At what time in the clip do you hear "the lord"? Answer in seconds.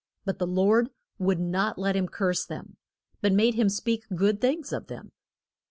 0.39-0.89